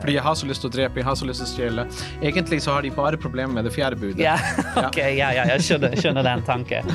[0.00, 1.86] Fordi jeg har så lyst til å drepe, jeg har så lyst til å stjele.
[2.20, 4.20] Egentlig så har de bare problemer med det fjerde budet.
[4.20, 4.36] Ja,
[4.86, 6.92] ok, ja, ja, jeg skjønner, skjønner den tanken.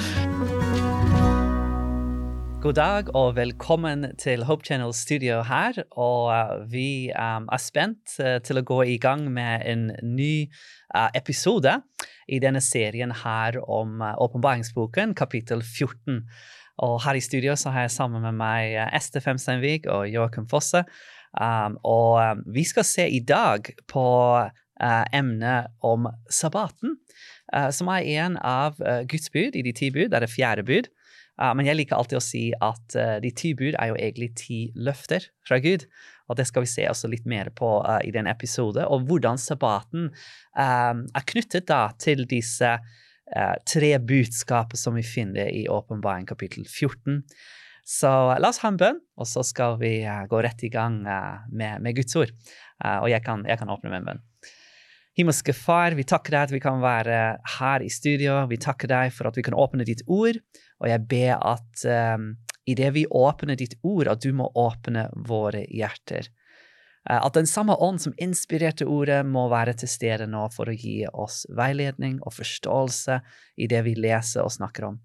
[2.61, 5.79] God dag og velkommen til Hope Channel Studio her.
[5.97, 10.45] Og uh, vi um, er spent uh, til å gå i gang med en ny
[10.93, 11.73] uh, episode
[12.29, 16.21] i denne serien her om åpenbaringsboken, kapittel 14.
[16.85, 20.85] Og her i studio så har jeg sammen med meg Ester Femsteinvik og Joakim Fosse.
[21.31, 24.05] Um, og um, vi skal se i dag på
[24.43, 26.97] uh, emnet om sabbaten,
[27.55, 30.09] uh, som er en av uh, Guds bud i de ti bud.
[30.11, 30.91] Det er det fjerde bud.
[31.41, 35.23] men jeg liker alltid å si at de ti bud er jo egentlig ti løfter
[35.47, 35.87] fra Gud.
[36.29, 37.69] Og det skal vi se også litt mer på
[38.05, 40.11] i den episode, og hvordan sabbaten
[40.53, 42.75] er knyttet da til disse
[43.65, 47.23] tre budskapene som vi finner i Åpenbaring kapittel 14.
[47.91, 48.09] Så
[48.39, 51.43] la oss ha en bønn, og så skal vi uh, gå rett i gang uh,
[51.51, 52.31] med, med, Guds ord.
[52.81, 54.21] Og jeg kan, jeg kan, åpne med en bønn.
[55.19, 57.17] Himmelske Far, vi takker deg at vi kan være
[57.59, 58.39] her i studio.
[58.49, 60.39] Vi takker deg for at vi kan åpne ditt ord,
[60.81, 61.83] og jeg ber at
[62.15, 62.31] um,
[62.65, 66.31] idet vi åpner ditt ord, at du må åpne våre hjerter.
[67.09, 71.01] At den samme ånd som inspirerte ordet, må være til stede nå for å gi
[71.09, 73.17] oss veiledning og forståelse
[73.57, 74.99] i det vi leser og snakker om.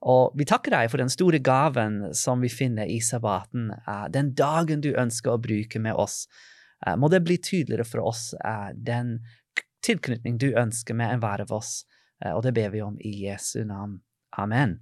[0.00, 4.32] Og vi takker deg for den store gaven som vi finner i sabbaten, uh, den
[4.36, 6.24] dagen du ønsker å bruke med oss.
[6.86, 9.18] Uh, må det bli tydeligere for oss uh, den
[9.84, 11.84] tilknytning du ønsker med enhver av oss,
[12.20, 13.94] og det ber vi om i Jesu navn.
[14.36, 14.74] Amen.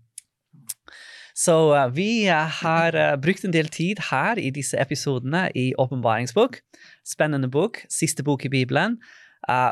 [1.38, 1.54] Så
[1.94, 6.58] vi har brukt en del tid her i disse episodene i Åpenbaringsbok.
[7.06, 8.98] Spennende bok, siste bok i Bibelen.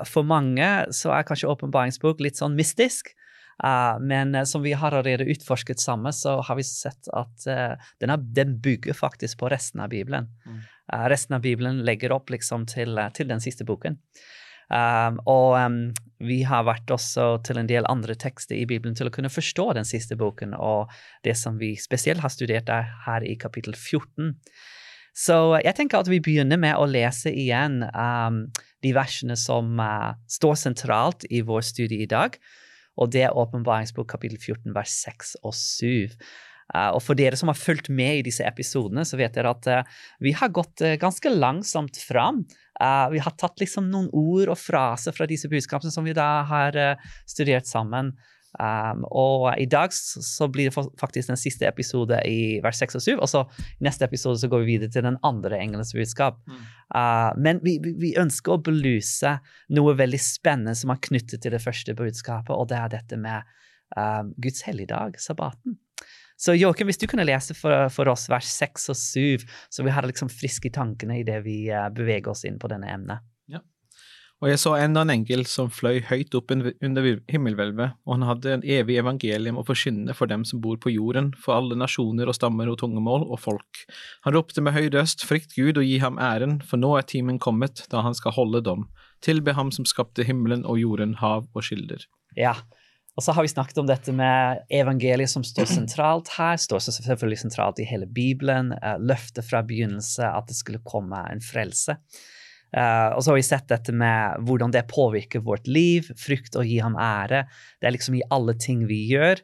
[0.07, 3.11] for mange så er kanskje åpenbaringsbok litt sånn mystisk.
[3.65, 7.89] Uh, men uh, som vi har allerede utforsket sammen, så har vi sett at uh,
[8.01, 10.29] den, er, den, bygger faktisk på resten av Bibelen.
[10.47, 10.65] Mm.
[11.11, 13.97] resten av Bibelen legger opp liksom til, til den siste boken.
[15.27, 15.79] Og um,
[16.19, 19.67] vi har vært også til en del andre tekster i Bibelen til å kunne forstå
[19.79, 20.91] den siste boken, og
[21.27, 24.35] det som vi spesielt har studert der her i kapittel 14.
[25.17, 28.45] Så jeg tenker at vi begynner med å lese igjen um,
[28.83, 29.79] de versene som
[30.31, 32.39] står sentralt i vår studie i dag.
[32.97, 36.13] Og det er åpenbaringsbok kapittel 14, vers 6 og 7.
[36.67, 39.53] Uh, eh, og for dere som har fulgt med i disse episodene, så vet dere
[39.55, 42.45] at uh, vi har gått uh, ganske langsomt fram.
[43.11, 46.77] vi har tatt liksom noen ord og fraser fra disse budskapene som vi da har
[47.25, 48.11] studert sammen.
[48.57, 53.05] Um, og i dag så blir det faktisk den siste episode i vers 6 og
[53.05, 53.11] 7.
[53.19, 53.43] Og så
[53.77, 56.41] i neste episode så går vi videre til den andre engelens budskap.
[56.49, 56.63] Mm.
[56.95, 59.37] Uh, men vi, vi, ønsker å belyse
[59.77, 63.45] noe veldig spennende som er knyttet til det første budskapet, og det er dette med
[63.99, 65.77] um, Guds helligdag, sabbaten.
[66.37, 69.93] Så Joakim, hvis du kunne lese for, for, oss vers 6 og 7, så vi
[69.93, 73.25] har liksom friske i tankene idet vi uh, beveger oss inn på denne emnet.
[74.45, 78.53] Og jeg så enda en engel som fløy høyt opp under himmelhvelvet, og han hadde
[78.53, 82.37] en evig evangelium å forkynne for dem som bor på jorden, for alle nasjoner og
[82.37, 83.81] stammer og tungemål og folk.
[84.29, 87.41] Han ropte med høy røst, frykt Gud og gi ham æren, for nå er timen
[87.41, 88.85] kommet da han skal holde dom.
[89.25, 92.05] Tilbe ham som skapte himmelen og jorden, hav og skilder.
[92.37, 92.59] Ja,
[93.17, 96.61] og så har vi snakket om dette med evangeliet som står sentralt her.
[96.61, 98.75] står selvfølgelig sentralt i hele Bibelen.
[98.77, 101.97] Eh, løftet fra begynnelse at det skulle komme en frelse.
[102.77, 106.69] Uh, og så har vi sett dette med hvordan det påvirker vårt liv, frykt og
[106.69, 107.47] gi ham ære.
[107.81, 109.41] Det er liksom i alle ting vi gjør.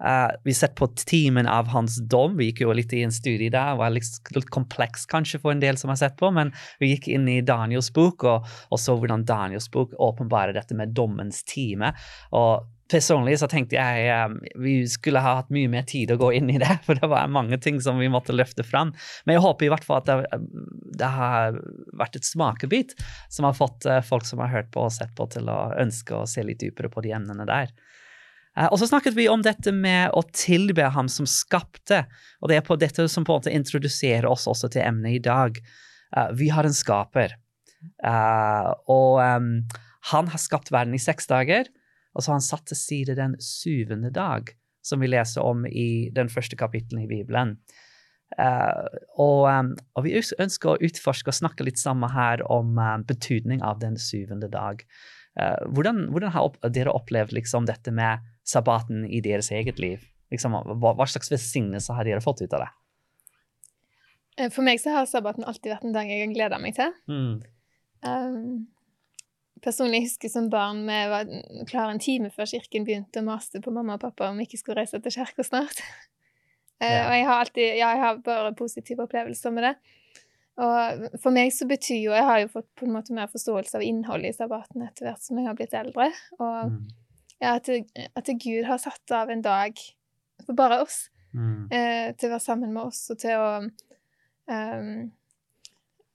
[0.00, 2.38] Uh, vi har sett på timen av hans dom.
[2.40, 3.74] Vi gikk jo litt i en studie der.
[3.74, 7.10] Det var litt kompleks kanskje for en del som har sett på, men vi gikk
[7.12, 11.92] inn i Daniels bok og, og så hvordan Daniels bok åpenbarer dette med dommens time.
[12.32, 16.32] Og Personlig så tenkte jeg um, vi skulle ha hatt mye mer tid å gå
[16.40, 18.92] inn i det, for det var mange ting som vi måtte løfte fram.
[19.24, 20.40] Men jeg håper i hvert fall at det,
[20.98, 21.60] det har
[22.00, 22.96] vært et smakebit
[23.30, 26.18] som har fått uh, folk som har hørt på og sett på, til å ønske
[26.18, 27.70] å se litt dypere på de emnene der.
[28.58, 32.04] Uh, og så snakket vi om dette med å tilbe ham som skapte,
[32.42, 35.22] og det er på dette som på en måte introduserer oss også til emnet i
[35.30, 35.62] dag.
[36.16, 37.38] Uh, vi har en skaper,
[38.00, 39.52] og um,
[40.10, 41.70] han har skapt verden i seks dager.
[42.14, 44.50] Og så har han satt til side den syvende dag,
[44.82, 47.58] som vi leser om i den første kapittelen i Bibelen.
[48.38, 48.86] Uh,
[49.18, 53.62] og, um, og, vi ønsker å utforske og snakke litt sammen her om um, betydning
[53.66, 54.84] av den syvende dag.
[55.38, 60.06] Uh, hvordan, hvordan, har opp, dere opplevd liksom, dette med sabbaten i deres eget liv?
[60.30, 62.70] Liksom, hva, hva, slags velsignelse har dere fått ut av det?
[64.54, 66.94] For meg så har sabbaten alltid vært en dag jeg har gleda meg til.
[67.10, 67.40] Mm.
[68.06, 68.69] Um,
[69.64, 71.30] personlig husker som barn vi var
[71.68, 74.60] klar en time før kirken begynte, og maste på mamma og pappa om vi ikke
[74.60, 75.82] skulle reise til kirka snart.
[76.80, 77.00] Eh, ja.
[77.06, 79.74] og jeg har alltid Ja, jeg har bare positive opplevelser med det.
[80.60, 83.78] Og for meg så betyr jo Jeg har jo fått på en måte mer forståelse
[83.78, 86.10] av innholdet i sabbaten etter hvert som jeg har blitt eldre.
[86.38, 86.80] Og mm.
[87.40, 89.76] ja, at, at, Gud har satt av en dag
[90.46, 91.02] for bare oss
[91.36, 91.68] mm.
[91.68, 95.10] eh, til å være sammen med oss og til å um,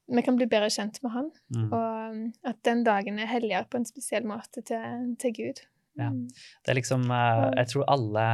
[0.08, 1.30] Vi kan bli bedre kjent med Han.
[1.56, 1.70] Mm.
[1.74, 5.64] Og at den dagen er helligere på en spesiell måte til, til Gud.
[5.96, 6.10] Ja.
[6.12, 6.28] Mm.
[6.66, 8.26] Det er liksom, uh, Jeg tror alle,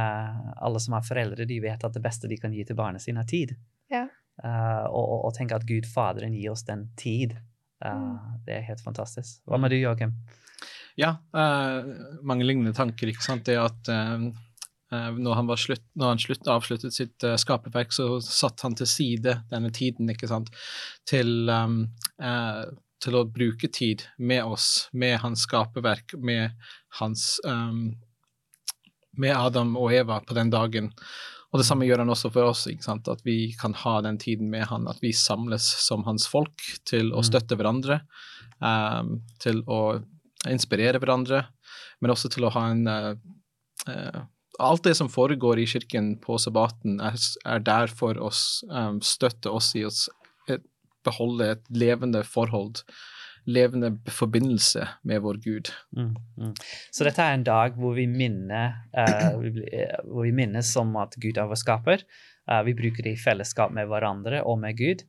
[0.66, 3.22] alle som har foreldre, de vet at det beste de kan gi til barnet sine,
[3.22, 3.54] er tid.
[3.92, 4.06] Ja.
[4.42, 7.36] Uh, og, og tenke at Gud Faderen gir oss den tid.
[7.84, 9.40] Uh, det er helt fantastisk.
[9.46, 10.16] Hva med du, Joakim?
[10.98, 11.92] Ja, uh,
[12.26, 13.08] mange lignende tanker.
[13.08, 13.46] ikke sant?
[13.48, 13.92] Det at
[14.92, 19.70] når han, slutt, når han slutt, avsluttet sitt skaperverk, så satte han til side denne
[19.72, 20.50] tiden ikke sant?
[21.08, 21.86] Til, um,
[23.02, 26.52] til å bruke tid med oss, med hans skaperverk, med
[27.00, 27.92] hans um,
[29.12, 30.86] Med Adam og Eva på den dagen.
[31.52, 34.64] Og det samme gjør han også for oss, at vi kan ha den tiden med
[34.70, 37.26] han, at vi samles som hans folk til å mm.
[37.28, 38.00] støtte hverandre,
[38.64, 40.00] um, til å
[40.48, 41.44] inspirere hverandre,
[42.00, 43.12] men også til å ha en uh,
[43.84, 44.22] uh,
[44.62, 48.30] Alt det som foregår i kirken på sabbaten, er, er der for å
[48.70, 49.90] um, støtte oss i å
[51.02, 52.84] beholde et levende forhold
[53.50, 55.70] levende forbindelse med vår Gud.
[55.96, 56.52] Mm, mm.
[56.94, 59.40] Så dette er en dag hvor vi, minner, uh,
[60.06, 62.04] hvor vi minnes om at Gud er vår skaper.
[62.50, 65.04] Uh, vi bruker det i fellesskap med hverandre og med Gud.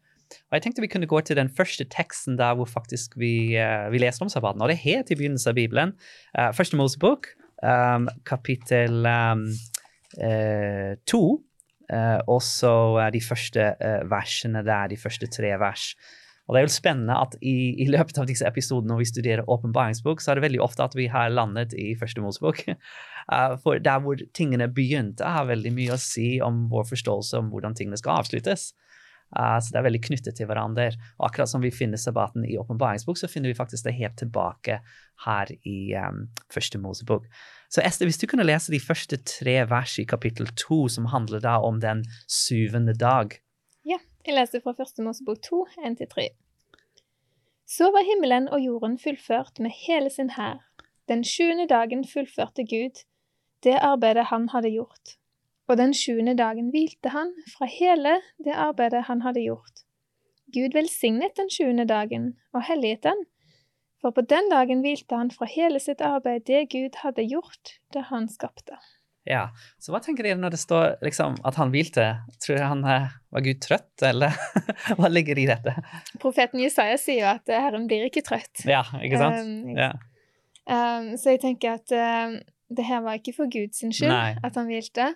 [0.49, 3.91] Og jeg tenkte vi kunne gå til den første teksten der hvor faktisk vi, uh,
[3.93, 4.63] vi leser om sabbaten.
[4.63, 5.95] Og det er helt i begynnelsen av Bibelen.
[6.57, 7.29] første Mosebok,
[7.63, 9.47] um, kapittel um,
[11.09, 11.23] to.
[12.27, 12.73] og så
[13.11, 13.63] de første
[14.09, 15.95] versene der, de første tre vers.
[16.47, 19.49] Og det er jo spennende at i, i løpet av disse episodene når vi studerer
[19.51, 22.65] åpenbaringsbok, så er det veldig ofte at vi har landet i første Mosebok.
[22.67, 27.51] Uh, for der hvor tingene begynte, har veldig mye å si om vår forståelse om
[27.53, 28.73] hvordan tingene skal avsluttes.
[29.33, 30.89] Uh, så det er veldig knyttet til hverandre.
[31.19, 34.79] Og akkurat som vi finner sabbaten i åpenbaringsbok, så finner vi faktisk det helt tilbake
[35.25, 37.27] her i um, første Mosebok.
[37.73, 41.43] Så Esther, hvis du kunne lese de første tre vers i kapittel to, som handler
[41.43, 43.39] da om den syvende dag.
[43.85, 46.29] Ja, Jeg leser fra Første Mosebok 2, 1-3.
[47.67, 50.61] Så var himmelen og jorden fullført med hele sin hær.
[51.11, 53.01] Den sjuende dagen fullførte Gud
[53.63, 55.15] det arbeidet han hadde gjort,
[55.69, 59.83] og den sjuende dagen hvilte han fra hele det arbeidet han hadde gjort.
[60.53, 63.23] Gud velsignet den sjuende dagen og helliget den,
[64.03, 68.09] for på den dagen hvilte han fra hele sitt arbeid det Gud hadde gjort, det
[68.09, 68.75] han skapte.
[69.23, 72.09] Ja, Så hva tenker dere når det står liksom, at han hvilte?
[72.43, 74.35] Tror dere han eh, var Gud trøtt, eller
[74.99, 75.77] hva ligger i dette?
[76.19, 78.65] Profeten Jesaja sier jo at Herren blir ikke trøtt.
[78.67, 79.47] Ja, ikke sant?
[79.47, 79.93] Um, ja.
[80.67, 82.35] Um, så jeg tenker at um,
[82.75, 84.35] det her var ikke for Guds skyld Nei.
[84.43, 85.13] at han hvilte.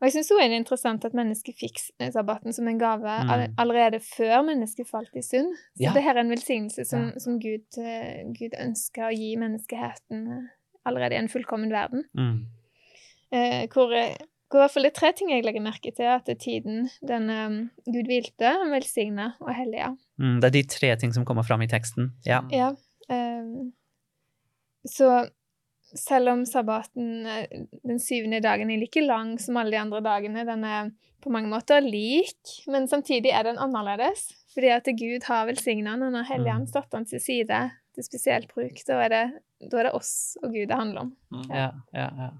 [0.00, 1.80] Og jeg syns òg det er interessant at mennesket fikk
[2.14, 3.58] sabbaten som en gave mm.
[3.60, 5.52] allerede før mennesket falt i synd.
[5.76, 5.92] Så ja.
[5.92, 10.48] det her er en velsignelse som, som Gud, uh, Gud, ønsker å gi menneskeheten uh,
[10.88, 12.06] allerede i en fullkommen verden.
[12.16, 12.46] Mm.
[13.30, 13.92] Eh, hvor,
[14.50, 16.08] hvor i hvert fall det er tre ting jeg legger merke til.
[16.10, 19.92] At det er tiden den um, Gud hvilte, velsigna og hellige.
[20.22, 22.14] Mm, det er de tre ting som kommer fram i teksten.
[22.26, 22.40] Ja.
[22.54, 22.72] ja
[23.12, 23.70] um,
[24.88, 25.28] så
[25.96, 30.44] selv om sabbaten, eh, den syvende dagen, er like lang som alle de andre dagene,
[30.46, 30.90] den er
[31.20, 32.40] på mange måter lik,
[32.70, 34.30] men samtidig er den annerledes.
[34.54, 36.66] Fordi at Gud har velsigna den, og når mm.
[36.66, 37.60] stått den til side
[37.94, 38.82] til spesielt bruk.
[38.86, 39.24] Da er, det,
[39.70, 41.12] da er det oss og Gud det handler om.
[41.30, 41.50] Mm.
[41.50, 42.30] Ja, ja, ja.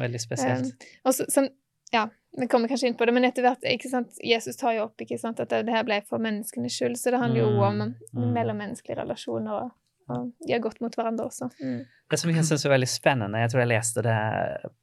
[0.00, 0.70] Veldig spesielt.
[0.70, 1.48] Um, og så, sånn,
[1.94, 2.04] ja,
[2.38, 5.02] vi kommer kanskje inn på det, men etter hvert ikke sant, Jesus tar jo opp
[5.02, 7.62] ikke sant, at det, det her ble for menneskenes skyld, så det handler jo mm,
[7.66, 8.28] om mm.
[8.36, 9.66] mellommenneskelige relasjoner.
[9.66, 9.76] og
[10.10, 11.50] og de har gått mot hverandre også.
[11.62, 11.80] Mm.
[12.10, 14.18] Det som jeg syns er veldig spennende, jeg tror jeg leste det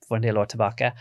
[0.08, 0.92] for en del år tilbake,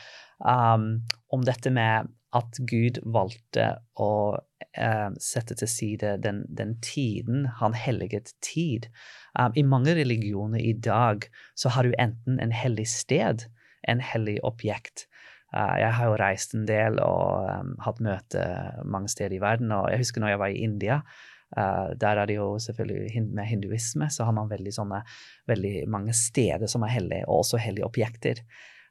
[0.42, 0.86] um,
[1.32, 3.68] om dette med at Gud valgte
[4.02, 8.90] å uh, sette til side den, den, tiden, han helliget tid.
[9.38, 13.46] Um, I mange religioner i dag så har du enten en hellig sted
[13.86, 15.06] en hellig objekt.
[15.54, 18.42] Uh, jeg har jo reist en del og um, hatt møte
[18.84, 19.72] mange steder i verden.
[19.74, 21.00] Og jeg husker når jeg var i India.
[21.54, 24.98] Uh, der er det jo selvfølgelig Med hinduisme så har man veldig, sånne,
[25.46, 28.42] veldig mange steder som er hellige, og også hellige objekter.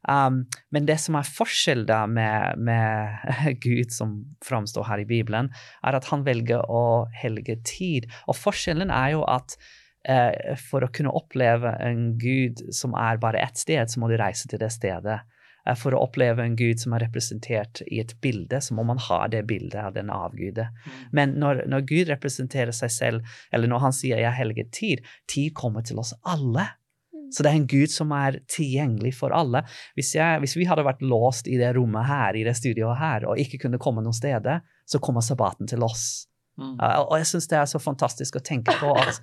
[0.07, 5.50] Um, men det som er forskjell med, med Gud som framstår her i Bibelen,
[5.83, 8.09] er at han velger å helge tid.
[8.29, 9.57] Og forskjellen er jo at
[10.09, 14.17] uh, for å kunne oppleve en Gud som er bare ett sted, så må du
[14.21, 15.24] reise til det stedet.
[15.74, 19.24] For å oppleve en Gud som er representert i et bilde, så må man ha
[19.31, 20.67] det bildet av den avgude.
[20.86, 20.98] Mm.
[21.17, 25.55] Men når, når, Gud representerer seg selv, eller når han sier 'jeg helger tid', tid
[25.57, 26.67] kommer til oss alle.
[27.10, 27.31] Mm.
[27.34, 29.63] Så det er en Gud som er tilgjengelig for alle.
[29.98, 33.25] Hvis, jeg, hvis, vi hadde vært låst i det rommet her, i det studioet her,
[33.25, 36.27] og ikke kunne komme noen steder, så kommer sabbaten til oss.
[36.62, 36.77] Mm.
[36.77, 39.19] Uh, og jeg syns det er så fantastisk å tenke på at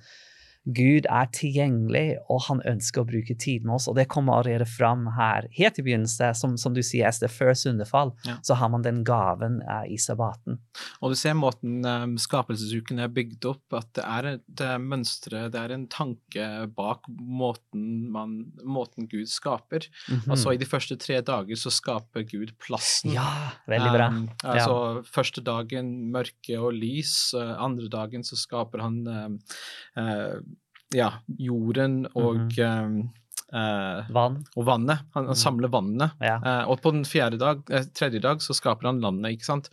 [0.63, 3.89] Gud er tilgjengelig, og han ønsker å bruke tid med oss.
[3.91, 6.31] Og det kommer allerede fram her helt i begynnelsen.
[6.39, 8.37] Som, som du sier, Esther, før syndefall, ja.
[8.47, 10.61] så har man den gaven uh, i sabbaten.
[11.03, 15.49] Og du ser måten um, skapelsesuken er bygd opp, at det er et uh, mønstre,
[15.51, 19.89] det er en tanke bak måten, man, måten Gud skaper.
[20.07, 20.31] Mm -hmm.
[20.31, 23.11] Altså i de første tre dager så skaper Gud plassen.
[23.11, 24.07] Ja, veldig bra.
[24.07, 25.03] Um, altså ja.
[25.11, 29.03] første dagen mørke og lys, uh, andre dagen så skaper han
[30.97, 33.11] ja, jorden og mm
[33.53, 34.39] uh, Vann.
[34.57, 35.03] Og vannet.
[35.13, 35.39] Han, han mhm.
[35.39, 36.15] samler vannet.
[36.23, 36.37] Ja.
[36.43, 37.05] Uh, og på den
[37.39, 39.69] dag, eh, tredje dag så skaper han landet, ikke sant.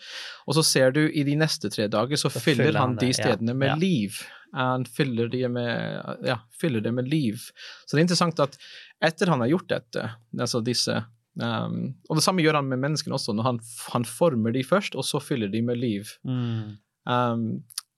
[0.47, 3.55] Og så ser du i de neste tre dager så, så fyller han de stedene
[3.55, 3.61] ja.
[3.65, 4.21] med liv.
[4.53, 7.39] Han fyller, de med, ja, fyller det med liv.
[7.87, 8.59] Så det er interessant at
[9.01, 10.97] etter han har gjort dette, altså disse
[11.39, 11.77] um,
[12.11, 13.61] Og det samme gjør han med menneskene også, når han,
[13.95, 16.11] han, former de først, og så fyller de med liv.
[16.27, 16.75] Mm.
[17.07, 17.47] Um,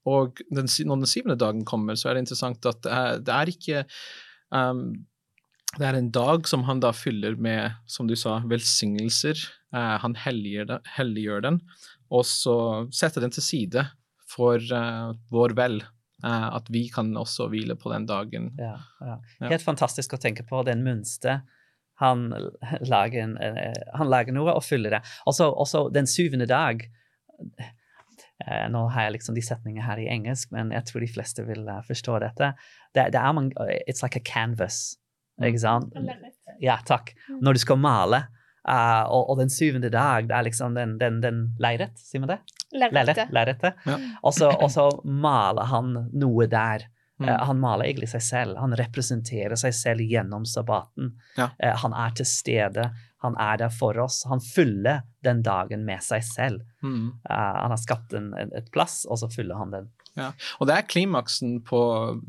[0.08, 3.34] og den, når den syvende dagen kommer, så er det interessant at det er, det
[3.38, 3.82] er ikke
[4.50, 4.84] um,
[5.78, 9.38] Det er en dag som han da fyller med, som du sa, velsignelser.
[9.72, 11.62] Uh, han helliggjør den,
[12.12, 12.56] og så
[12.92, 13.86] setter den til side
[14.28, 15.80] for uh, vår vel.
[16.22, 18.52] Uh, at vi kan også hvile på den dagen.
[18.60, 19.16] Ja, ja.
[19.46, 19.64] Helt ja.
[19.64, 21.48] fantastisk å tenke på den mønsteret.
[22.02, 22.32] Han
[22.82, 23.34] lager, en,
[23.94, 25.00] han lager noe og fyller det.
[25.30, 26.80] Også, også den syvende dag
[27.58, 27.70] Eh,
[28.72, 31.66] nå har jeg liksom de setningene her i engelsk, men jeg tror de fleste vil
[31.68, 32.52] uh, forstå dette.
[32.94, 34.96] Det, det, er man, eh, It's like a canvas.
[35.40, 35.48] Mm.
[35.48, 35.98] Ikke sant?
[36.62, 37.14] Ja, takk.
[37.28, 37.42] Mm.
[37.46, 38.24] Når du skal male.
[38.62, 42.36] Uh, og, og, den syvende dag, det er liksom den, den, den leiret, sier man
[42.36, 42.40] det?
[43.34, 43.80] Lerretet.
[43.88, 43.96] Ja.
[44.22, 44.36] Og
[44.70, 46.86] så maler han noe der.
[47.22, 47.28] Mm.
[47.28, 48.60] Uh, han maler egentlig seg selv.
[48.62, 51.14] Han representerer seg selv gjennom sabbaten.
[51.38, 51.50] Ja.
[51.58, 52.90] Uh, han er til stede.
[53.22, 54.22] Han er der for oss.
[54.30, 56.62] Han fyller den dagen med seg selv.
[56.82, 57.12] Mm.
[57.22, 59.90] Uh, han har skapt en, et plass, og så fyller han den.
[60.12, 60.28] Ja,
[60.60, 61.78] og det er klimaksen på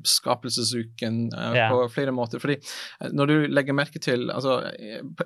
[0.08, 1.74] skapelsesuken uh, yeah.
[1.74, 2.40] på flere måter.
[2.40, 4.62] fordi uh, når du legger merke til altså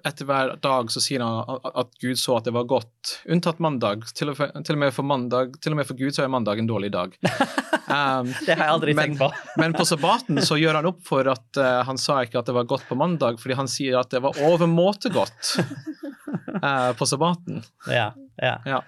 [0.01, 4.07] Etter hver dag så sier han at Gud så at det var godt, unntatt mandag.
[4.17, 6.63] Til og, til og, med for mandag, til og med for Gud så er mandag
[6.63, 7.17] en dårlig dag.
[7.87, 9.27] Um, det har jeg aldri men, tenkt på.
[9.61, 12.55] men på sabbaten så gjør han opp for at uh, han sa ikke at det
[12.57, 15.53] var godt på mandag, fordi han sier at det var overmåte godt
[16.99, 17.63] på sabbaten.
[17.91, 18.11] Ja,
[18.41, 18.55] ja.
[18.65, 18.83] ja.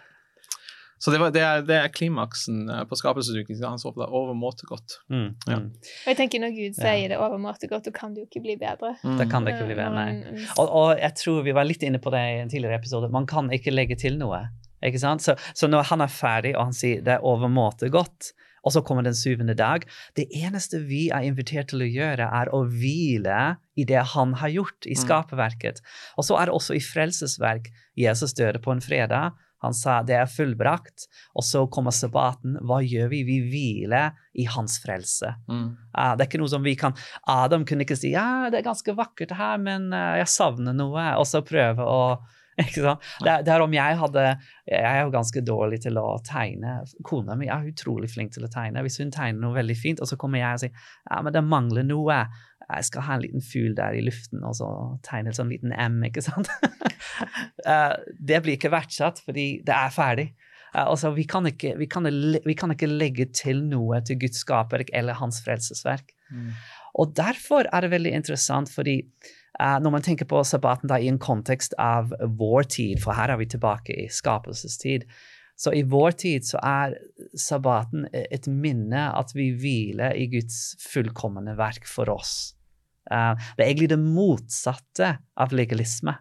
[1.00, 3.64] Så det, var, det, er, det er, klimaksen eh, på skapelsesutviklingen.
[3.64, 4.98] Han så på det overmåte godt.
[5.08, 5.60] Mm, ja.
[5.62, 5.70] mm.
[5.72, 8.58] Og jeg tenker Når Gud sier det overmåte godt, da kan det jo ikke bli
[8.60, 8.98] bedre.
[9.06, 9.16] Mm.
[9.22, 10.44] Da kan det ikke bli bedre, nei.
[10.58, 13.12] Og, og, jeg tror vi var litt inne på det i en tidligere episode.
[13.16, 14.42] Man kan ikke legge til noe.
[14.84, 15.24] ikke sant?
[15.24, 18.34] Så, så når han er ferdig og han sier det er overmåte godt,
[18.70, 19.88] og så kommer den syvende dag.
[20.14, 24.54] Det eneste vi er invitert til å gjøre, er å hvile i det han har
[24.54, 25.02] gjort i mm.
[25.02, 25.82] skaperverket.
[26.22, 27.72] Og så er det også i frelsesverk.
[27.98, 29.34] Jesus døde på en fredag.
[29.66, 31.08] Han sa det er fullbrakt.
[31.34, 32.60] Og så kommer sabbaten.
[32.62, 33.24] Hva gjør vi?
[33.28, 35.34] Vi hviler i hans frelse.
[35.50, 35.72] Mm.
[35.90, 36.94] Uh, det er ikke noe som vi kan
[37.26, 41.10] Adam kunne ikke si ja, det er ganske vakkert her, men uh, jeg savner noe.
[41.18, 42.04] Og så prøve å
[42.66, 43.08] ikke sant?
[43.24, 44.26] Det, det, er om jeg hadde
[44.70, 46.80] Jeg er jo ganske dårlig til å tegne.
[47.08, 48.84] Kona mi er utrolig flink til å tegne.
[48.86, 51.46] Hvis hun tegner noe veldig fint, og så kommer jeg og sier ja, men det
[51.46, 52.22] mangler noe.
[52.70, 54.70] Jeg skal ha en liten fugl der i luften, og så
[55.06, 56.52] tegne en sånn liten M, ikke sant?
[57.68, 60.30] Eh, det blir ikke verdsatt, fordi det er ferdig.
[60.72, 62.06] Uh, altså, vi, kan ikke, vi, kan,
[62.46, 66.14] vi, kan ikke, legge til noe til Guds skaper eller hans frelsesverk.
[66.30, 66.52] Mm.
[66.98, 69.02] Og derfor er det veldig interessant, fordi
[69.60, 73.34] uh, når man tenker på sabbaten da, i en kontekst av vår tid, for her
[73.34, 75.06] er vi tilbake i skapelsestid,
[75.60, 76.96] så i vår tid så er
[77.36, 82.54] sabbaten et minne at vi hviler i Guds fullkomne verk for oss.
[83.12, 86.16] Uh, det er egentlig det motsatte av legalisme.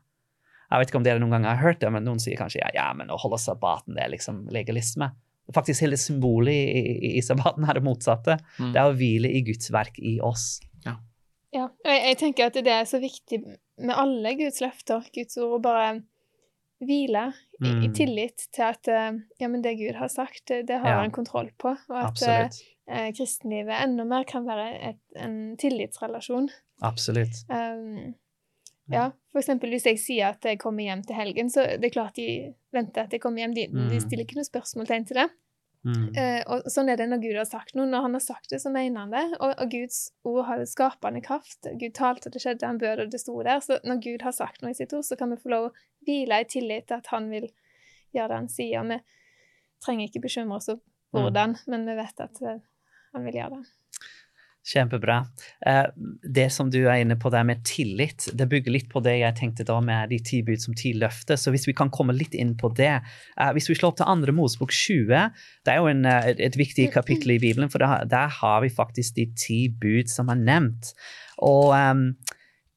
[0.69, 2.73] Jeg vet ikke om dere noen gang har hørt det, men noen sier kanskje ja,
[2.75, 5.13] ja men å holde sabbaten det er liksom legalisme.
[5.55, 8.39] Faktisk hele symbolet i, i, i sabbaten er det motsatte.
[8.59, 8.73] Mm.
[8.75, 10.59] Det er å hvile i Guds verk i oss.
[10.85, 10.99] Ja.
[11.55, 11.67] ja.
[11.87, 13.43] Jeg, jeg, tenker at det er så viktig
[13.79, 15.91] med alle Guds løfter, Guds ord, å bare
[16.85, 17.65] hvile mm.
[17.65, 17.95] i, i, mm.
[17.97, 21.75] tillit til at ja, men det Gud har sagt, det, det har han kontroll på.
[21.91, 26.51] Og at eh, kristenlivet enda mer kan være et, en tillitsrelasjon.
[26.87, 27.43] Absolutt.
[27.51, 28.15] Um,
[28.93, 31.95] ja, for eksempel hvis jeg sier at jeg kommer hjem til helgen, så det er
[31.95, 33.57] klart de venter at jeg kommer hjem.
[33.57, 33.85] De, mm.
[33.93, 35.29] de stiller ikke noe spørsmålstegn til det.
[35.87, 36.09] Mm.
[36.11, 37.87] Uh, og sånn er det når Gud har sagt noe.
[37.89, 39.25] Når han har sagt det, så mener han det.
[39.39, 41.69] Og, og Guds ord har skapende kraft.
[41.81, 43.63] Gud talte, det skjedde, han bød, og det sto der.
[43.65, 45.75] Så når Gud har sagt noe i sitt ord, så kan vi få lov å
[46.09, 47.49] hvile i tillit til at han vil
[48.17, 48.89] gjøre det han sier.
[48.91, 49.01] Vi
[49.85, 51.21] trenger ikke bekymre oss om mm.
[51.21, 51.69] hvordan, mm.
[51.75, 52.59] men vi vet at uh,
[53.15, 53.75] han vil gjøre det.
[54.69, 55.23] Kjempebra.
[55.67, 55.87] Eh,
[56.23, 59.37] det som du er inne på der med tillit, det bygger litt på det jeg
[59.39, 61.41] tenkte da med de ti bud som ti løfter.
[61.41, 64.13] Så hvis vi kan komme litt inn på det eh, Hvis vi slår opp til
[64.13, 65.31] andre Mosebok 20,
[65.65, 68.73] det er jo en, eh, et viktig kapittel i Bibelen, for der, der har vi
[68.73, 70.93] faktisk de ti bud som er nevnt.
[71.45, 72.11] Og um,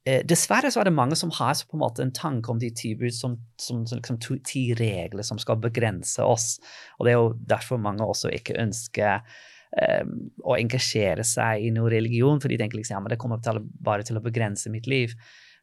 [0.02, 2.96] Dessverre så er det mange som har på en måte en tanke om de ti
[2.98, 4.18] bud som, som, som liksom,
[4.48, 6.56] ti regler som skal begrense oss.
[6.98, 9.22] Og Det er jo derfor mange også ikke ønsker
[9.72, 13.62] å engasjere seg i noe religion, for de tenker liksom ja, men det kommer til,
[13.80, 15.16] bare til å begrense mitt liv.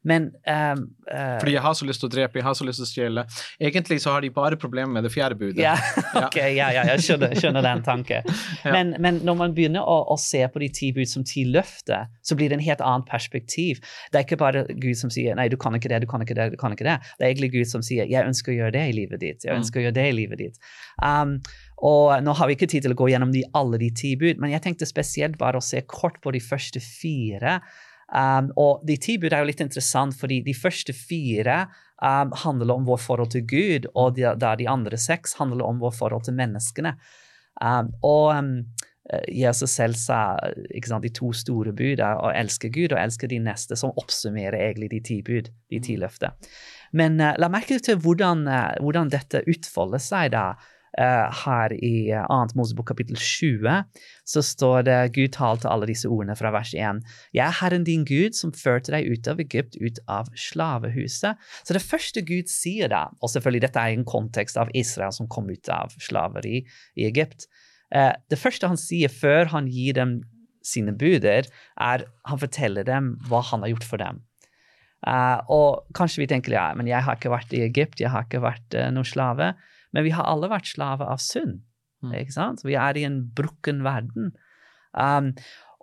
[0.03, 2.79] Men um, uh, Fordi jeg har så lyst til å drepe, jeg har så lyst
[2.79, 3.23] til å stjele.
[3.59, 5.59] Egentlig så har de bare problemer med det fjerde budet.
[5.59, 5.73] Ja,
[6.23, 8.29] ok, ja, ja jeg skjønner, skjønner den tanken.
[8.63, 8.71] ja.
[8.71, 12.07] men, men, når man begynner å, å, se på de ti bud som ti løfter,
[12.23, 13.83] så blir det en helt annet perspektiv.
[14.13, 16.37] Det er ikke bare Gud som sier nei, du kan ikke det, du kan ikke
[16.37, 16.99] det, du kan ikke det.
[17.17, 19.43] Det er egentlig Gud som sier jeg ønsker å gjøre det i livet ditt.
[19.43, 19.59] jeg mm.
[19.59, 20.71] ønsker å gjøre det i livet ditt.
[21.03, 21.41] Um,
[21.85, 24.41] og nå har vi ikke tid til å gå gjennom de, alle de ti bud,
[24.41, 27.59] men jeg tenkte spesielt bare å se kort på de første fire.
[28.09, 31.61] Um, og de ti bud er jo litt interessant, fordi de første fire
[32.01, 35.95] um, handler om vår forhold til Gud, og de, de andre seks handler om vår
[35.95, 36.95] forhold til menneskene.
[37.61, 38.53] Um, og um,
[39.29, 40.37] Jesus selv sa
[40.85, 44.91] sant, de to store budene, å elske Gud og elske de neste, som oppsummerer egentlig
[44.91, 46.35] de ti bud, de ti løfter.
[46.97, 50.49] Men uh, la merke til hvordan, uh, hvordan dette utfolder seg da.
[50.99, 52.57] Uh, her i uh, 2.
[52.59, 53.85] Mosebok kapittel 20
[54.27, 56.99] så står det Gud talte alle disse ordene fra vers 1.
[57.31, 61.39] Jeg er Herren din Gud som førte deg ut av Egypt, ut av slavehuset.
[61.63, 65.15] Så det første Gud sier da, og selvfølgelig dette er i en kontekst av Israel
[65.15, 66.65] som kom ut av slaveri
[66.99, 67.47] i Egypt,
[67.95, 70.17] uh, det første han sier før han gir dem
[70.67, 71.47] sine buder,
[71.79, 74.19] er han forteller dem hva han har gjort for dem.
[75.47, 78.43] Og kanskje vi tenker ja, men jeg har ikke vært i Egypt, jeg har ikke
[78.43, 79.53] vært noen slave.
[79.95, 81.61] Men vi har alle vært slave av synd.
[82.03, 82.13] Mm.
[82.21, 82.63] ikke sant?
[82.63, 84.31] Vi er i en brukken verden.
[84.93, 85.33] Um,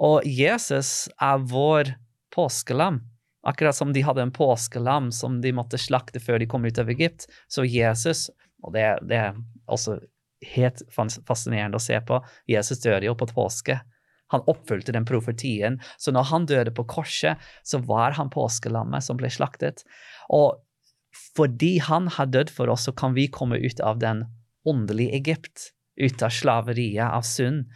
[0.03, 1.95] og Jesus er vår
[2.35, 3.03] påskelam.
[3.47, 6.91] Akkurat som de hadde en påskelam som de måtte slakte før de kom ut av
[6.91, 8.31] Egypt, så Jesus
[8.65, 9.35] Og det, det er
[9.71, 9.99] også
[10.57, 12.17] helt fascinerende å se på.
[12.51, 13.77] Jesus døde jo på påske.
[14.33, 15.77] Han oppfylte den profetien.
[16.03, 19.85] Så når han døde på korset, så var han påskelammet som ble slaktet.
[20.33, 20.57] Og
[21.37, 24.25] fordi han har dødd for oss, så kan vi komme ut av den
[24.67, 27.67] åndelige Egypt, ut av slaveriet, av synd.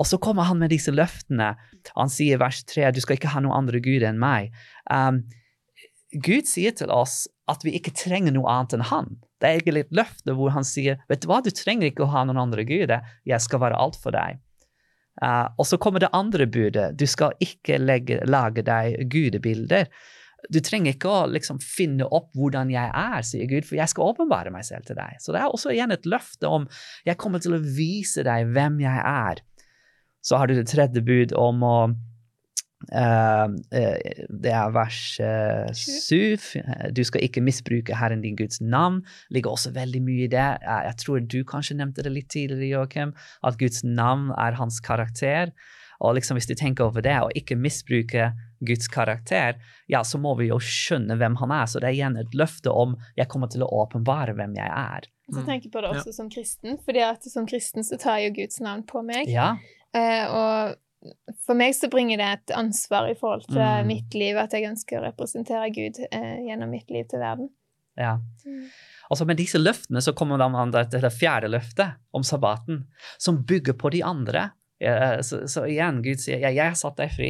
[0.00, 1.52] Og så kommer han med disse løftene.
[1.94, 4.54] Han sier i vers 3 du skal ikke ha noen andre gud enn meg.
[4.90, 5.22] Um,
[6.14, 9.14] Gud sier til oss at vi ikke trenger noe annet enn han.
[9.42, 12.12] Det er egentlig et løfte hvor han sier vet du hva, du trenger ikke å
[12.12, 14.40] ha noen andre guder, jeg skal være alt for deg.
[15.22, 19.90] Uh, og så kommer det andre budet, du skal ikke legge, lage deg gudebilder.
[20.52, 24.12] Du trenger ikke å liksom finne opp hvordan jeg er, sier Gud, for jeg skal
[24.12, 25.20] åpenbare meg selv til deg.
[25.22, 26.66] Så det er også igjen et løfte om
[27.06, 29.44] jeg kommer til å vise deg hvem jeg er.
[30.24, 31.76] Så har du det tredje bud om å
[32.92, 33.96] Uh, uh,
[34.28, 36.42] det er vers uh, syv.
[36.92, 39.02] Du skal ikke misbruke Herren din Guds navn.
[39.30, 40.50] ligger også veldig mye i det.
[40.60, 45.54] jeg tror du kanskje nevnte det litt tidligere, Joakim, at Guds navn er hans karakter.
[46.00, 48.32] Og liksom hvis du tenker over det, og ikke misbruke
[48.68, 49.58] Guds karakter,
[49.90, 51.66] ja, så må vi jo skjønne hvem han er.
[51.70, 55.10] Så det er igjen et løfte om jeg kommer til å åpenbare hvem jeg er.
[55.30, 56.16] Så jeg tenker på det også ja.
[56.18, 59.30] som kristen, fordi at som kristen så tar jeg jo Guds navn på meg.
[59.32, 59.54] Ja.
[59.96, 61.14] Eh, og
[61.46, 63.88] for meg så bringer det et ansvar i forhold til mm.
[63.88, 67.48] mitt liv, at jeg ønsker å representere Gud eh, gjennom mitt liv til verden.
[68.00, 68.18] Ja.
[68.44, 68.68] Mm.
[69.12, 72.84] Altså Med disse løftene så kommer man til det fjerde løftet om sabbaten,
[73.20, 74.50] som bygger på de andre.
[75.24, 77.28] Så, så, igjen, Gud sier jeg, jeg har satt deg fri.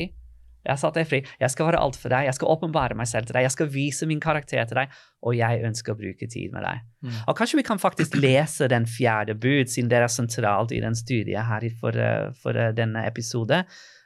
[0.65, 1.21] Jeg satte satt deg fri.
[1.41, 2.29] Jeg skal være alt for deg.
[2.29, 3.47] Jeg skal åpenbare meg selv til deg.
[3.49, 6.85] Jeg skal vise min karakter til deg, og jeg ønsker å bruke tid med deg.
[7.05, 7.19] Mm.
[7.29, 10.97] Og Kanskje vi kan faktisk lese den fjerde bud, siden det er sentralt i den
[10.99, 13.65] studien her for, eh, for eh, denne episode.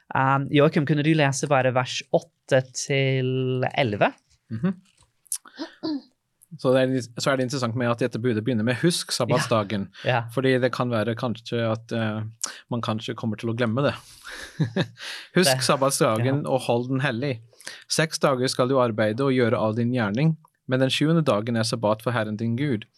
[0.09, 4.13] Um, Joakim, kunne du lese bare vers 8 til 11?
[4.49, 6.08] Mm -hmm.
[6.57, 6.89] Så, er,
[7.21, 9.85] så er det interessant med at dette budet begynner med 'husk sabbatsdagen'.
[10.03, 10.09] Ja.
[10.09, 10.21] Ja.
[10.33, 12.23] Fordi det kan være kanskje at uh,
[12.73, 13.93] man kanskje kommer til å glemme det.
[15.37, 15.63] husk det.
[15.63, 16.49] sabbatsdagen ja.
[16.49, 17.39] og hold den hellig.
[17.89, 21.67] Seks dager skal du arbeide og gjøre all din gjerning, men den sjuende dagen er
[21.67, 22.89] sabbat for Herren din Gud.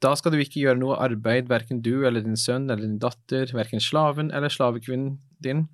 [0.00, 3.50] Da skal du ikke gjøre noe arbeid, verken du eller din sønn eller din datter,
[3.52, 5.66] verken slaven eller slavekvinnen din,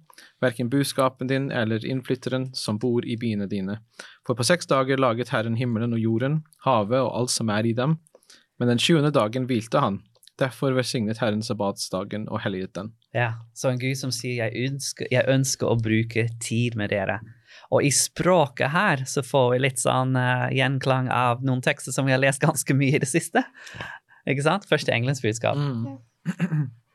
[0.43, 3.79] verken buskapen din eller innflytteren som bor i byene dine.
[4.27, 7.75] For på seks dager laget Herren himmelen og jorden, havet og alt som er i
[7.77, 8.01] dem,
[8.59, 10.01] men den sjuende dagen hvilte han.
[10.41, 12.91] Derfor velsignet Herren sabbatsdagen og helliget den.
[13.15, 17.21] Ja, så en Gud som sier jeg ønsker, jeg ønsker å bruke tid med dere.
[17.71, 22.11] Og i språket her så får vi litt sånn uh, gjenklang av noen tekster som
[22.11, 23.47] vi har lest ganske mye i det siste.
[24.27, 24.67] Ikke sant?
[24.69, 25.57] Første engelens budskap.
[25.57, 25.99] Mm.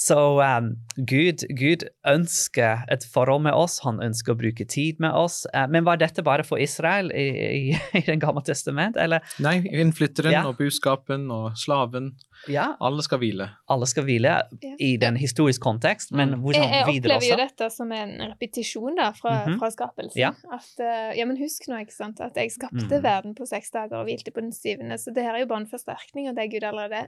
[0.00, 5.12] Så um, Gud, Gud, ønsker et forhold med oss, han ønsker å bruke tid med
[5.12, 5.42] oss.
[5.52, 9.20] Uh, men var dette bare for Israel i, i, i Den gamle testament, eller?
[9.44, 10.44] Nei, innflytteren ja.
[10.48, 12.14] og buskapen og slaven.
[12.48, 12.70] Ja.
[12.80, 13.50] Alle skal hvile.
[13.68, 14.70] Alle skal hvile ja.
[14.80, 16.46] i den historiske kontekst, men mm.
[16.46, 16.94] hvordan videre også?
[16.96, 19.58] Jeg opplever jo dette som en repetisjon da, fra, mm -hmm.
[19.60, 20.20] fra skapelsen.
[20.22, 20.30] Ja.
[20.48, 23.04] At, uh, ja, men husk nå, ikke sant, at jeg skapte mm.
[23.04, 25.60] verden på seks dager og hvilte på den syvende, så det her er jo bare
[25.60, 27.04] en forsterkning av det Gud allerede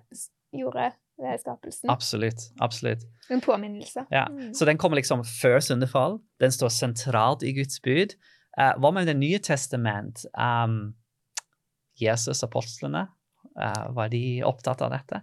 [0.53, 1.91] gjorde ved skapelsen.
[1.91, 2.53] Absolutt.
[2.61, 3.05] absolutt.
[3.31, 4.07] En påminnelse.
[4.11, 4.27] Ja.
[4.27, 4.55] Mm.
[4.55, 6.19] Så den kommer liksom før syndefall.
[6.41, 8.17] Den står sentralt i Guds bud.
[8.61, 10.25] Uh, hva med Det nye testament?
[10.35, 10.95] Um,
[12.01, 13.07] Jesus, apostlene,
[13.61, 15.23] uh, var de opptatt av dette?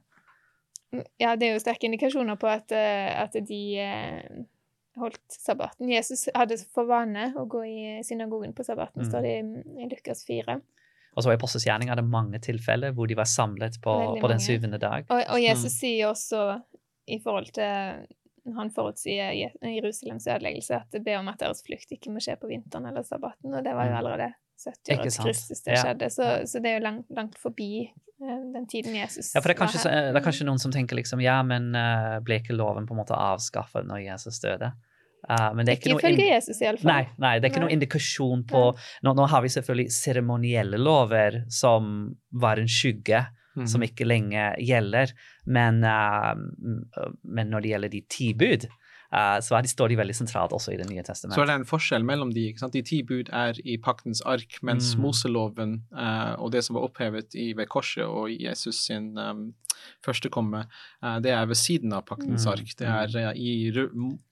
[0.93, 3.62] Mm, ja, det er jo sterke indikasjoner på at, uh, at de
[4.99, 5.89] holdt sabbaten.
[5.89, 9.10] Jesus hadde for vane å gå i synagogen på sabbaten, mm.
[9.10, 10.60] står det i, i Lukas 4.
[11.20, 14.32] Og så i Apostels gjerning er det mange tilfeller hvor de var samlet på, på
[14.32, 15.04] den syvende dag.
[15.12, 15.76] Og, og Jesus mm.
[15.76, 16.44] sier også
[17.10, 18.08] i forhold til
[18.56, 22.50] han forutsier Jerusalems ødeleggelse at det ber om at deres flukt ikke må skje på
[22.50, 24.00] vinteren eller sabbaten, og det var jo mm.
[24.00, 24.30] allerede
[24.60, 27.86] 70 år etter Kristus det skjedde, så, så, det er jo langt, langt forbi
[28.24, 31.00] uh, den tiden Jesus ja, for det er, kanskje, det er kanskje noen som tenker
[31.00, 34.74] liksom ja, men uh, ble ikke loven på en måte avskaffet når Jesus døde?
[35.28, 36.90] Uh, men det er ikke, ikke ifølge Jesus, iallfall.
[36.90, 37.68] Nei, nei, det er ikke nei.
[37.68, 38.62] noen indikasjon på
[39.06, 43.26] nå, nå, har vi selvfølgelig seremonielle lover som var en skygge,
[43.60, 43.68] mm.
[43.70, 45.14] som ikke lenger gjelder.
[45.46, 46.34] Men, uh,
[47.24, 48.70] men, når det gjelder de ti bud,
[49.10, 51.40] Uh, så de, står de veldig sentralt også i Det nye testamentet.
[51.40, 52.44] Så er det en forskjell mellom de.
[52.52, 52.76] ikke sant?
[52.78, 55.02] De ti bud er i paktens ark, mens mm.
[55.02, 59.48] Moseloven uh, og det som var opphevet i, ved korset og i Jesus sin um,
[60.06, 60.68] første komme,
[61.02, 62.52] uh, det er ved siden av paktens mm.
[62.54, 62.76] ark.
[62.78, 63.56] Det er i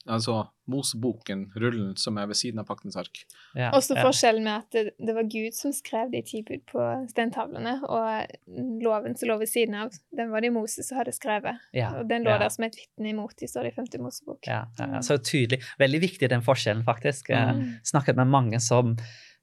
[0.08, 3.22] altså Moseboken, rullen, som er ved siden av paktens ark.
[3.56, 6.88] Ja, Også forskjellen med at det, det, var Gud som skrev de ti bud på
[7.12, 11.62] stentavlene, og loven som lå ved siden av, den var det Moses som hadde skrevet.
[11.78, 14.50] Ja, og den lå der som et vitne imot de, står det i femte Mosebok.
[14.50, 14.66] Ja,
[15.06, 15.62] så tydelig.
[15.80, 17.32] Veldig viktig den forskjellen, faktisk.
[17.32, 17.80] Mm.
[17.88, 18.98] Snakket med mange som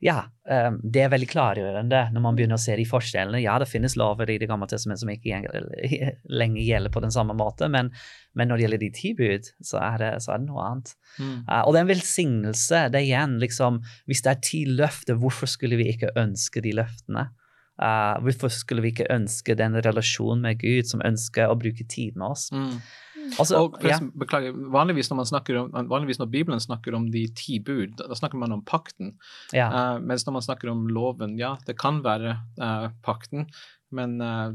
[0.04, 0.18] ja,
[0.50, 3.40] um, det er veldig klargjørende når man begynner å se de forskjellene.
[3.40, 5.62] Ja, det finnes lover i Det gamle testamentet som ikke
[6.28, 7.88] lenger gjelder på den samme måte, men,
[8.36, 10.92] men når det gjelder de ti bud, så det, så er det noe annet.
[11.16, 11.38] Mm.
[11.48, 12.82] Uh, og det er en velsignelse.
[12.92, 16.76] Det er igjen liksom Hvis det er ti løfter, hvorfor skulle vi ikke ønske de
[16.76, 17.30] løftene?
[17.80, 22.20] Uh, hvorfor skulle vi ikke ønske den relasjonen med Gud som ønsker å bruke tid
[22.20, 22.50] med oss?
[22.52, 22.76] Mm.
[23.38, 24.20] Altså, og forresten, ja.
[24.22, 28.54] beklager, vanligvis når, om, vanligvis når, Bibelen snakker om de ti bud, da snakker man
[28.56, 29.14] om pakten.
[29.56, 29.68] Ja.
[29.70, 33.48] Uh, mens når man snakker om loven, ja, det kan være uh, pakten,
[33.94, 34.54] men uh,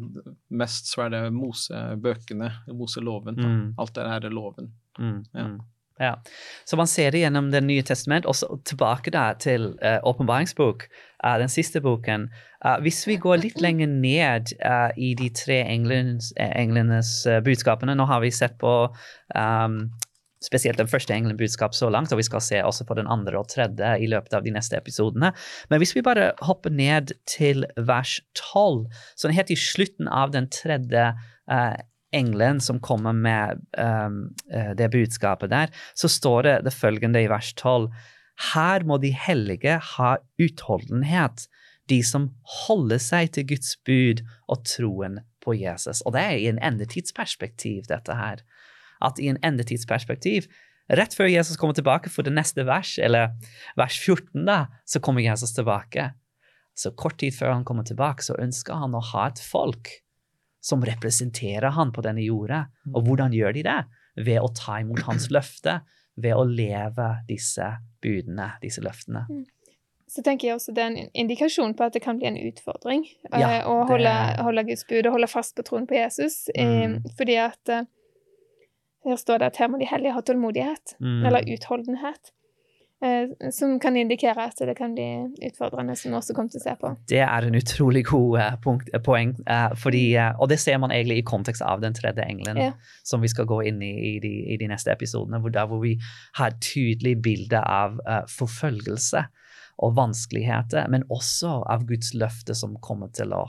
[0.51, 3.39] mest så er det Mosebøkene, Moseloven.
[3.39, 3.65] Mm.
[3.79, 4.73] Alt det er loven.
[4.99, 5.19] Mm.
[5.33, 5.49] Ja.
[5.99, 6.13] Ja.
[6.63, 10.85] Så man ser det gjennom Det nye testament, og tilbake da til åpenbaringsbok,
[11.25, 12.29] uh, den siste boken.
[12.65, 17.11] Uh, hvis vi går litt lenger ned uh, i de tre englenes, englenes
[17.45, 18.75] budskapene Nå har vi sett på
[19.35, 19.81] um,
[20.43, 23.49] spesielt den første budskap så langt, og vi skal se også på den andre og
[23.51, 25.33] tredje i løpet av de neste episodene.
[25.69, 28.87] Men hvis vi bare hopper ned til vers 12,
[29.19, 31.11] sånn helt i slutten av den tredje
[31.51, 31.75] uh,
[32.15, 37.53] engelen som kommer med um, det budskapet der, så står det det følgende i vers
[37.53, 37.89] 12.
[38.53, 41.47] Her må de hellige ha utholdenhet,
[41.89, 42.29] de som
[42.65, 46.03] holder seg til Guds bud og troen på Jesus.
[46.05, 48.43] Og det er i en endetidsperspektiv, dette her.
[49.03, 50.47] At i en endetidsperspektiv,
[50.89, 53.33] rett før Jesus kommer tilbake for det neste vers, eller
[53.79, 56.11] vers 14, da, så kommer Jesus tilbake.
[56.77, 59.91] Så kort tid før han kommer tilbake, så ønsker han å ha et folk
[60.59, 62.65] som representerer han på denne jorda.
[62.93, 63.79] Og hvordan gjør de det?
[64.19, 65.79] Ved å ta imot hans løfte,
[66.19, 69.23] ved å leve disse budene, disse løftene.
[69.29, 69.45] Mm.
[70.09, 73.03] Så tenker jeg også det er en indikasjon på at det kan bli en utfordring
[73.29, 74.41] ja, eh, å holde, det...
[74.41, 76.47] holde, Guds bud og holde fast på troen på Jesus.
[76.55, 77.11] Eh, mm.
[77.19, 77.85] fordi at eh,
[79.05, 81.21] her står det at her må de hellige ha tålmodighet, mm.
[81.29, 82.33] eller utholdenhet.
[83.01, 85.05] Eh, som kan indikere at det kan bli
[85.47, 86.89] utfordrende, som vi også kommer til å se på.
[87.07, 90.01] Det er en utrolig god uh, punkt, uh, poeng, uh, fordi,
[90.35, 92.73] og det ser man egentlig i kontekst av den tredje engelen, ja.
[93.07, 95.79] som vi skal gå inn i i de, i de neste episodene, hvor, der hvor
[95.79, 95.93] vi
[96.35, 97.95] har et tydelig bilde av
[98.31, 99.23] forfølgelse
[99.79, 103.45] og vanskeligheter, men også av Guds løfte som kommer til å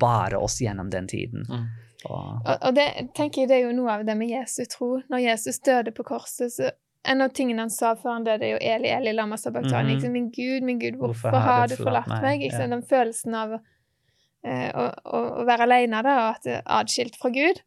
[0.00, 1.46] bære oss gjennom den tiden.
[1.48, 1.66] Mm.
[2.10, 4.94] Og, og, det tenker jeg det er jo noe av det med Jesu tro.
[5.12, 8.54] Når Jesus døde på korset, så en av tingene han sa før han døde, er
[8.54, 9.94] jo Eli, Eli, lama sabachthani.
[9.94, 10.10] Mm -hmm.
[10.10, 12.22] Min Gud, min Gud, hvorfor, hvorfor har du forlatt meg?
[12.22, 12.52] meg?
[12.52, 12.66] Ja.
[12.66, 17.62] Den følelsen av uh, å, å, være alene da, og at er atskilt fra Gud.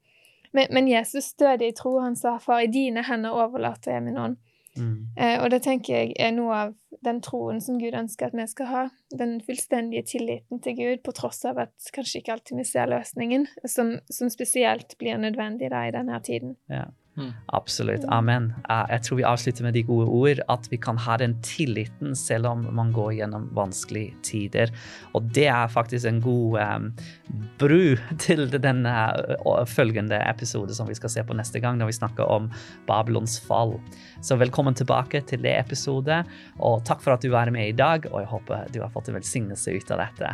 [0.54, 2.00] Men, men, Jesus døde i tro.
[2.00, 4.38] Han sa, 'Far, i dine hender overlater jeg min ånd'.
[4.78, 5.08] Mm.
[5.20, 6.74] Uh, og det tenker jeg er noe av
[7.06, 8.90] den troen som Gud ønsker at vi skal ha.
[9.18, 13.48] Den fullstendige tilliten til Gud, på tross av at kanskje ikke alltid vi ser løsningen,
[13.66, 16.56] som, som spesielt blir nødvendig da i denne tiden.
[16.70, 16.86] Ja.
[17.18, 17.30] Mm.
[17.54, 18.06] Absolutt.
[18.10, 18.54] Amen.
[18.66, 22.16] Uh, jeg tror vi avslutter med de gode ord, at vi kan ha den tilliten
[22.18, 24.74] selv om man går gjennom vanskelige tider.
[25.14, 26.90] Og det er faktisk en god um,
[27.62, 27.96] bru
[28.26, 32.26] til den uh, følgende episode som vi skal se på neste gang, når vi snakker
[32.26, 32.50] om
[32.90, 33.78] Babylons fall.
[34.22, 36.24] Så velkommen tilbake til det episodet,
[36.60, 39.12] og takk for at du var med i dag, og jeg håper du har fått
[39.12, 40.34] en velsignelse ut av dette.